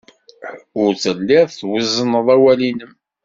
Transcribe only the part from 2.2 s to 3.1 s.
awal-nnem.